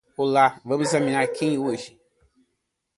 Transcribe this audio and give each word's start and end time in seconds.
Olá, 0.17 0.59
vamos 0.65 0.87
examinar 0.87 1.27
quem 1.27 1.59
hoje? 1.59 1.95